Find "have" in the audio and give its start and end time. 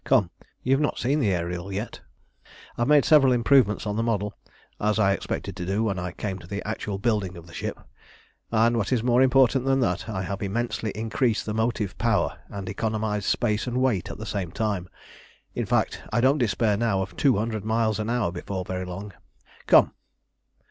0.71-0.81, 2.81-2.87, 10.23-10.41